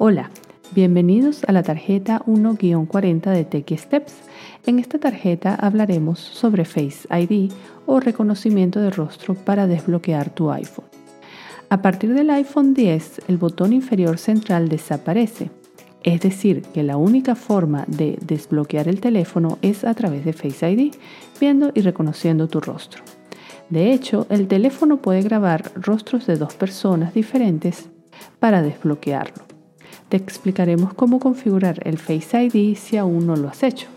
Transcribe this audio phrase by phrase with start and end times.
[0.00, 0.30] Hola,
[0.76, 4.14] bienvenidos a la tarjeta 1-40 de Techie Steps.
[4.64, 7.50] En esta tarjeta hablaremos sobre Face ID
[7.84, 10.84] o reconocimiento de rostro para desbloquear tu iPhone.
[11.68, 15.50] A partir del iPhone 10, el botón inferior central desaparece,
[16.04, 20.70] es decir, que la única forma de desbloquear el teléfono es a través de Face
[20.70, 20.94] ID,
[21.40, 23.02] viendo y reconociendo tu rostro.
[23.68, 27.88] De hecho, el teléfono puede grabar rostros de dos personas diferentes
[28.38, 29.47] para desbloquearlo.
[30.08, 33.88] Te explicaremos cómo configurar el Face ID si aún no lo has hecho.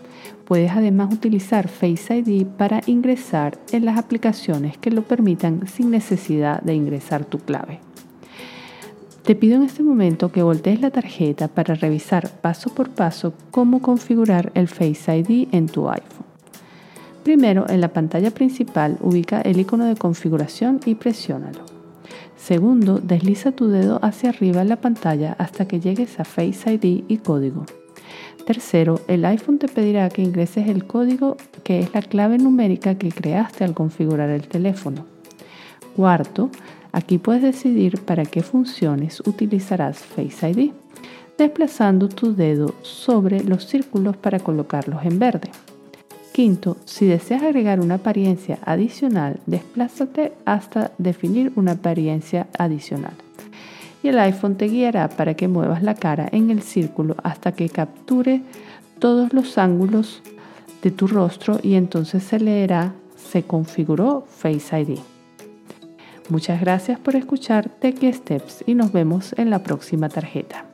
[0.44, 6.60] Puedes además utilizar Face ID para ingresar en las aplicaciones que lo permitan sin necesidad
[6.60, 7.80] de ingresar tu clave.
[9.24, 13.80] Te pido en este momento que voltees la tarjeta para revisar paso por paso cómo
[13.80, 16.26] configurar el Face ID en tu iPhone.
[17.22, 21.81] Primero, en la pantalla principal ubica el icono de configuración y presiónalo.
[22.36, 27.04] Segundo, desliza tu dedo hacia arriba en la pantalla hasta que llegues a Face ID
[27.08, 27.64] y código.
[28.46, 33.10] Tercero, el iPhone te pedirá que ingreses el código que es la clave numérica que
[33.10, 35.06] creaste al configurar el teléfono.
[35.94, 36.50] Cuarto,
[36.90, 40.72] aquí puedes decidir para qué funciones utilizarás Face ID,
[41.38, 45.50] desplazando tu dedo sobre los círculos para colocarlos en verde.
[46.32, 53.12] Quinto, si deseas agregar una apariencia adicional, desplázate hasta definir una apariencia adicional.
[54.02, 57.68] Y el iPhone te guiará para que muevas la cara en el círculo hasta que
[57.68, 58.42] capture
[58.98, 60.22] todos los ángulos
[60.82, 62.94] de tu rostro y entonces se leerá
[63.32, 64.98] se configuró Face ID.
[66.28, 70.71] Muchas gracias por escuchar Tech Steps y nos vemos en la próxima tarjeta.